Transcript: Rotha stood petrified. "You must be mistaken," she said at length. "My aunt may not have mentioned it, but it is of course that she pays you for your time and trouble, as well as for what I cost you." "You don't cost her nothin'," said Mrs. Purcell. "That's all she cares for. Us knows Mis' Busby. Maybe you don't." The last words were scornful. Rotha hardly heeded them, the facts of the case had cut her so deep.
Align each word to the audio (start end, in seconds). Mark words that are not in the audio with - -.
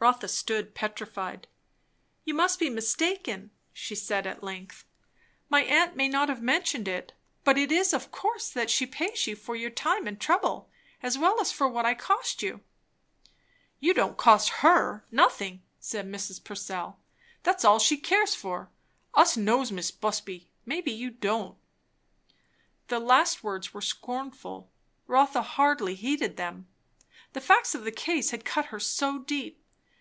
Rotha 0.00 0.28
stood 0.28 0.76
petrified. 0.76 1.48
"You 2.24 2.32
must 2.32 2.60
be 2.60 2.70
mistaken," 2.70 3.50
she 3.72 3.96
said 3.96 4.28
at 4.28 4.44
length. 4.44 4.84
"My 5.48 5.62
aunt 5.64 5.96
may 5.96 6.08
not 6.08 6.28
have 6.28 6.40
mentioned 6.40 6.86
it, 6.86 7.14
but 7.42 7.58
it 7.58 7.72
is 7.72 7.92
of 7.92 8.12
course 8.12 8.48
that 8.50 8.70
she 8.70 8.86
pays 8.86 9.26
you 9.26 9.34
for 9.34 9.56
your 9.56 9.70
time 9.70 10.06
and 10.06 10.20
trouble, 10.20 10.70
as 11.02 11.18
well 11.18 11.40
as 11.40 11.50
for 11.50 11.66
what 11.66 11.84
I 11.84 11.94
cost 11.94 12.44
you." 12.44 12.60
"You 13.80 13.92
don't 13.92 14.16
cost 14.16 14.60
her 14.62 15.04
nothin'," 15.10 15.62
said 15.80 16.06
Mrs. 16.06 16.44
Purcell. 16.44 17.00
"That's 17.42 17.64
all 17.64 17.80
she 17.80 17.96
cares 17.96 18.36
for. 18.36 18.70
Us 19.14 19.36
knows 19.36 19.72
Mis' 19.72 19.90
Busby. 19.90 20.48
Maybe 20.64 20.92
you 20.92 21.10
don't." 21.10 21.58
The 22.86 23.00
last 23.00 23.42
words 23.42 23.74
were 23.74 23.82
scornful. 23.82 24.70
Rotha 25.08 25.42
hardly 25.42 25.96
heeded 25.96 26.36
them, 26.36 26.68
the 27.32 27.40
facts 27.40 27.74
of 27.74 27.82
the 27.82 27.90
case 27.90 28.30
had 28.30 28.44
cut 28.44 28.66
her 28.66 28.78
so 28.78 29.18
deep. 29.18 29.64